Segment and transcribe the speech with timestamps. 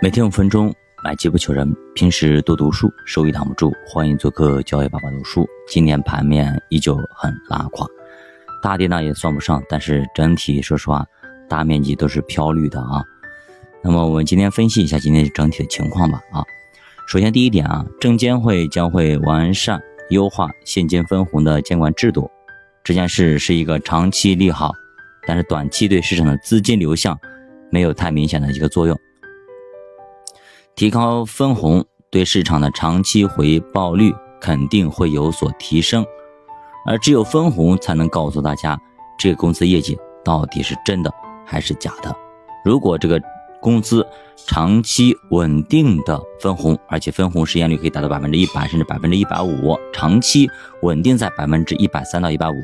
[0.00, 1.68] 每天五分钟，买机不求人。
[1.92, 3.72] 平时多读书，收益挡不住。
[3.84, 5.44] 欢迎做客教育爸爸读书。
[5.66, 7.84] 今年盘面依旧很拉垮，
[8.62, 11.04] 大跌呢也算不上，但是整体说实话，
[11.48, 13.02] 大面积都是飘绿的啊。
[13.82, 16.44] 那么我们今天分析一下今天整体的情况吧啊。
[17.08, 22.30] 首先第一点啊，证监会将会完善优化现金分红的监管制度，
[22.84, 24.72] 这件事是一个长期利好，
[25.26, 27.18] 但是短期对市场的资金流向
[27.68, 28.96] 没有太明显的一个作用。
[30.78, 36.06] 提高分红对市场的长期回报率肯定会有所提升，
[36.86, 38.80] 而只有分红才能告诉大家
[39.18, 41.12] 这个公司业绩到底是真的
[41.44, 42.14] 还是假的。
[42.64, 43.20] 如果这个
[43.60, 44.06] 公司
[44.46, 50.48] 长期稳定的分红，而且分红实现率可以达到百分之一百甚至百分之一百五，长期
[50.82, 52.54] 稳定在百分之一百三到一百五，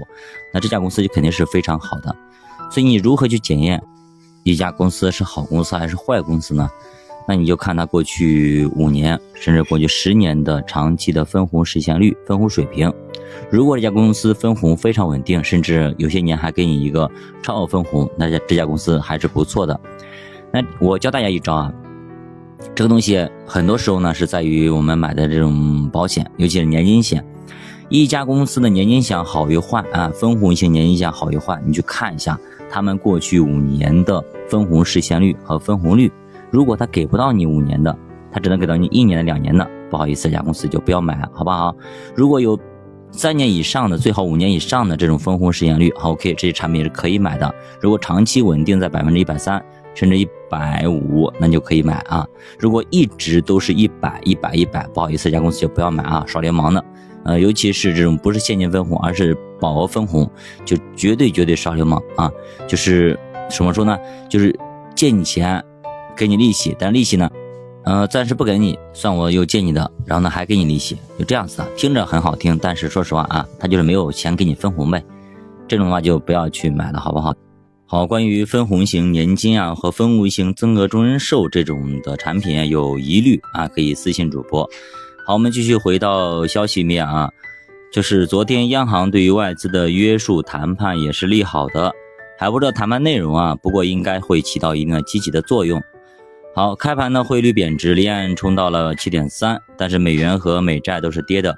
[0.52, 2.14] 那这家公司就肯定是非常好的。
[2.70, 3.82] 所以你如何去检验
[4.44, 6.70] 一家公司是好公司还是坏公司呢？
[7.26, 12.92] 那你就看它过去五年，甚至过去十年的长期的分红实现率、分红水平。
[13.50, 17.10] 如果这家公司分红非常稳定，甚至有些年还给你一个
[17.42, 19.78] 超额分红，那这这家公司还是不错的。
[20.52, 21.72] 那我教大家一招啊，
[22.74, 27.24] 这个东西很多时候呢是在于我们买的这种保险，尤其是年金险。
[27.88, 32.38] 一家公司的年金险好与坏啊，分红型年金险好与坏，你去看一下
[32.70, 36.10] 他们过去五年的分红实现率和分红率。
[36.54, 37.98] 如果他给不到你五年的，
[38.30, 41.74] 他只能给到你一年的、两年的，不好意思，这家公司就不要买了，好不好？
[42.14, 42.56] 如果有
[43.10, 47.52] 三年以上的，最好五年以上的这种分红实现率，OK，这些产品是可以买的。
[47.80, 49.60] 如果长期稳定在百分之一百三
[49.94, 52.24] 甚至一百五，那就可以买啊。
[52.56, 56.84] 如果一直都是一百、一百、一百，不好意思，这家公司就不要买啊，耍流氓的。
[57.24, 60.30] 呃，尤其是这种不是现金分红，而是保额分红，
[60.64, 62.30] 就绝对绝对耍流氓啊！
[62.68, 63.18] 就是
[63.50, 63.98] 怎么说呢？
[64.28, 64.56] 就是
[64.94, 65.60] 借你钱。
[66.16, 67.30] 给你利息，但利息呢，
[67.84, 75.02] 呃，暂时不给你，算我又借你的，然后呢还给你利息，就这样子的，听着很好听，但是说实话啊，他就是没有钱给你分红呗，
[75.68, 77.34] 这种的话就不要去买了，好不好？
[77.86, 84.68] 好，关于分红型年金啊和分红型增额终身寿这种的产品有疑虑啊，可以私信主播。
[85.26, 87.30] 好，我们继续回到消息面啊，
[87.92, 91.92] 就是昨天央行对于外资的约束谈判也是利好的，
[92.38, 95.80] 还不知道谈判内容啊，不过应该会起到一定的积极的作用。
[96.56, 101.52] 好，开盘呢，汇率贬值，离岸冲到了七点三，但是美元和美债都是跌的。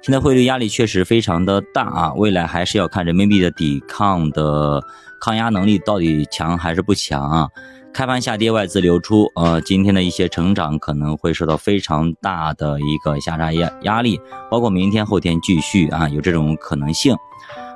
[0.00, 4.82] 现在汇率压力确实非常的大啊，未来还是要看人民币的抵抗的
[5.20, 7.48] 抗压能力到底强还是不强啊。
[7.92, 14.20] 开盘下跌，外资流出，呃，今天的一些成长可能会受到非常大的一个下杀压压力，
[14.50, 17.14] 包括明天后天继续啊，有这种可能性。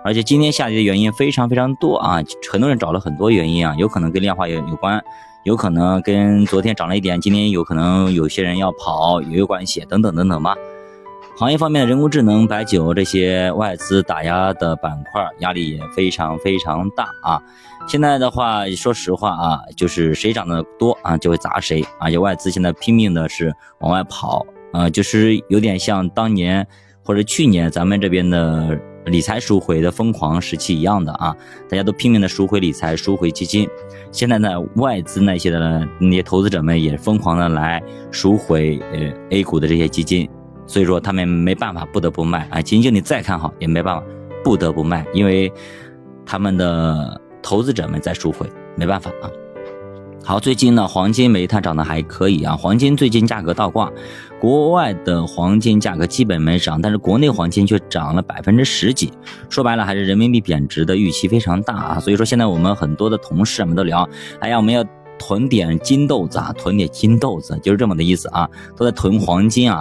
[0.05, 2.19] 而且今天下跌的原因非常非常多啊，
[2.51, 5.01] 很多人找了很多原因啊，有可能跟量化有有关。
[5.47, 10.57] 有可能跟昨天涨了一点，今天有可能有些人要跑也有关系，等等等等吧。
[11.39, 17.41] 行业方面的人工智能、白酒这些外资打压的板块，压力也非常非常大啊。
[17.87, 26.67] 现在的话，说实话啊，就是谁涨得多啊，就会砸谁而且外资现在拼命的是往外跑啊，就是有点像当年
[27.05, 28.77] 或者去年咱们这边的。
[29.07, 31.35] 理财赎回的疯狂时期一样的啊，
[31.69, 33.69] 大家都拼命的赎回理财、赎回基金。
[34.11, 40.29] 现在呢，外资那些的那些投资者们也疯狂的来赎回呃 A 股的这些基金，
[40.67, 42.61] 所以说他们没办法，不得不卖啊。
[42.61, 44.03] 基金经理再看好也没办法，
[44.43, 45.53] 不得不卖，因为
[46.25, 49.31] 他们的投资者们在赎回，没办法啊。
[50.29, 52.57] 好，最近呢，黄金、煤炭涨得还可以啊。
[52.57, 53.89] 黄金最近价格倒挂，
[54.41, 59.13] 国外的黄金价格基本没涨，但是国内黄金却涨了百分之十几。
[59.49, 62.01] 说白了，还是人民币贬值的预期非常大啊。
[62.01, 64.03] 所以说，现在我们很多的同事们都聊，
[64.41, 64.85] 哎呀，我们要
[65.17, 69.81] 囤点金豆子啊，囤点金豆子，就是这么的意思啊，都在囤黄金啊。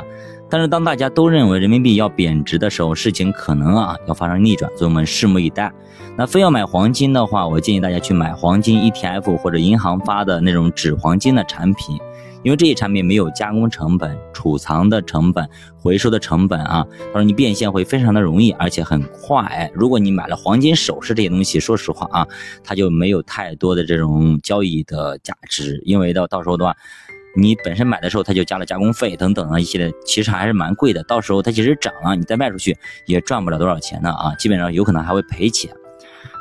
[0.55, 5.69] 但是当大家都认为人民币要贬值的时候，事情可能啊要发生逆转，所以我们拭目以待。
[6.16, 12.00] 那非要买黄金的话，我建议大家去买黄金 ETF 或者银行发的那种纸黄金的产品，
[12.41, 15.45] 因为这些产品没有加工成本、储藏的成本、
[15.77, 19.69] 回收的成本啊，到时候你变现会非常的容易，而且很快。
[19.74, 22.25] 如果你买了黄金首饰这些东西，说实话啊，
[22.63, 26.77] 它就没有太多的这种交易的价值，因为到到时候的话。
[27.35, 31.03] 你本身买的时候，它就加了加工费等等啊一系列，其实还是蛮贵的。
[31.03, 35.71] 到时候它其实涨了，你再卖出去也赚不了多少钱的啊，基本上有可能还会赔钱。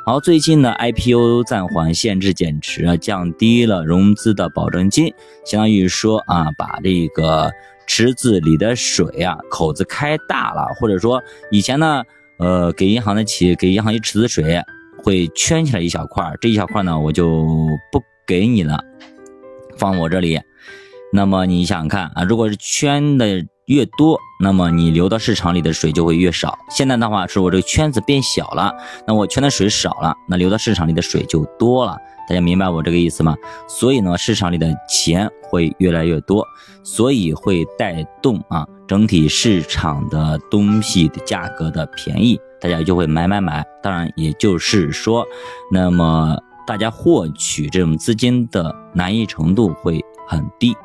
[0.06, 5.12] 好，最近呢 IPO 暂缓限制减持啊，降低了融资的保证金，
[5.44, 7.50] 相当于说啊，把这个
[7.86, 12.04] 池子里的水啊口子开大了，或者说以前呢，
[12.38, 14.62] 呃，给银行的企业给银行一池子水
[15.02, 17.46] 会圈起来一小块，这一小块呢我就
[17.90, 18.78] 不给你了，
[19.76, 20.38] 放我这里。
[21.16, 26.58] 那么你想看啊，如果是圈的越多，那么你流到市场里的水就会越少。
[26.68, 28.74] 现在的话是我这个圈子变小了，
[29.06, 31.96] 那我圈的水少了，那流到市场里的水就多了。
[32.28, 33.36] 大家明白我这个意思吗？
[33.68, 36.44] 所以呢，市场里的钱会越来越多，
[36.82, 43.64] 所以会带动啊整体市场的东西的价格的便宜，大家就会买买买。
[43.80, 45.24] 当然，也就是说，
[45.70, 50.76] 那么大家获取这种资金的难易程度会很低。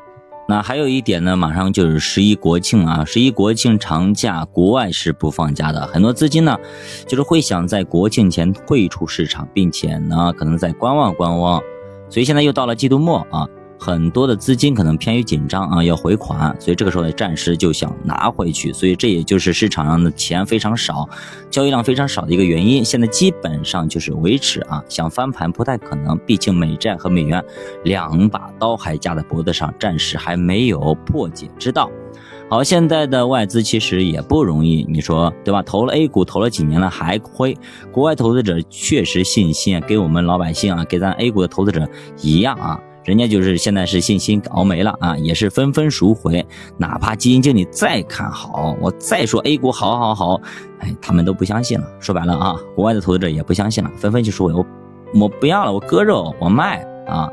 [0.50, 6.58] 那还有一点呢，马上就是十一国庆啊，十一国庆长假，国外是不放假的，很多资金呢，
[7.06, 11.62] 就是会想在国庆前退出市场，并且呢，可能在观望观望，
[12.08, 13.46] 所以现在又到了季度末啊。
[13.80, 21.08] 很多的资金可能偏于紧张啊，要回款，所以这个时候呢，暂时就想拿回去，所以这也就是市场上的钱非常少，
[21.48, 22.84] 交易量非常少的一个原因。
[22.84, 27.42] 现在基本上就是维持啊，想翻盘不太可能，毕竟美债和美元
[27.84, 31.90] 两把刀还架在脖子上，暂时还没有破解之道。
[32.50, 35.62] 好，现在的外资其实也不容易，你说对吧？
[35.62, 37.56] 投了 A 股投了几年了还亏，
[37.90, 41.88] 国外投资者确实信心啊给我们老百姓啊，给咱 A 股的投资者
[42.20, 42.78] 一样啊。
[43.10, 46.46] 人家就是现在是信心熬没了啊，也是纷纷赎回。
[46.78, 50.40] 哪怕基金经理再看好，我再说 A 股好好好，
[50.78, 51.84] 哎，他们都不相信了。
[51.98, 54.64] 说白了啊，国外的投资者也不相信了，纷纷去赎回我
[55.12, 57.28] 我不要了，我割肉，我卖啊。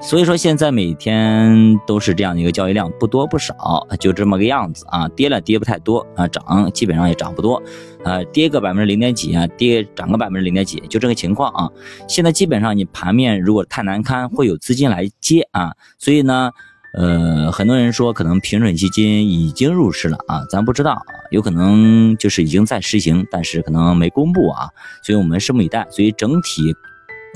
[0.00, 5.08] 所以说现在每天都是这样的一个交易量，不多不少，就这么个样子啊。
[5.08, 7.60] 跌了跌不太多啊，涨基本上也涨不多，
[8.04, 11.68] 呃，跌个百分之零点几啊，跌涨个百分之零点几，就这个情况啊。
[12.06, 15.72] 现在基本上你盘面如果太难堪，会有资金来接啊。
[15.98, 16.52] 所以呢，
[16.94, 21.02] 呃，很多人说可能平准基金已经入市了啊，咱不知道，
[21.32, 24.68] 有可能就是已经在实行，但是可能没公布啊。
[25.02, 25.84] 所以我们拭目以待。
[25.90, 26.72] 所以整体。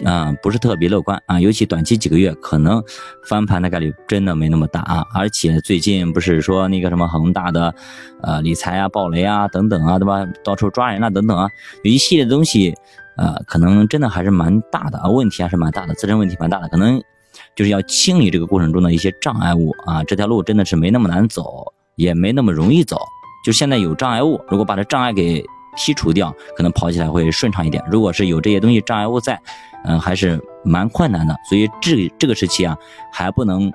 [0.04, 2.82] 啊，不是特别乐观啊，尤其短期几个月，可能
[3.26, 5.06] 翻盘的概率真的没那么大啊。
[5.14, 7.74] 而且最近不是说那个什么恒大的，
[8.22, 10.26] 呃，理财啊、暴雷啊等等啊，对吧？
[10.44, 11.48] 到处抓人啊等等啊，
[11.84, 12.74] 有一系列东西，
[13.16, 17.00] 呃，可能真的还是蛮大的啊，问题还是蛮大的，自身问题蛮大的，可能
[17.54, 20.02] 就是要清理这个过程中的一些障碍物啊。
[20.04, 22.98] 这条路真的是没那么难走，也没那么容易走，
[23.44, 25.44] 就现在有障碍物，如果把这障碍给
[25.76, 27.82] 剔除掉，可能跑起来会顺畅一点。
[27.90, 29.40] 如果是有这些东西障碍物在。
[29.84, 32.78] 嗯，还是蛮困难的，所以这这个时期啊，
[33.12, 33.68] 还不能，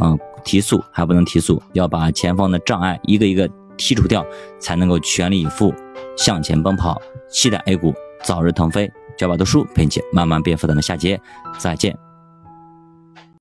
[0.00, 3.48] 嗯，提速，还不能提速，要把前方的障碍一个一个
[3.78, 4.26] 剔除掉，
[4.58, 5.72] 才能够全力以赴
[6.16, 7.00] 向前奔跑，
[7.30, 7.94] 期待 A 股
[8.24, 8.90] 早日腾飞。
[9.16, 11.20] 教把读书陪你慢慢变富，咱们下节
[11.56, 11.96] 再见。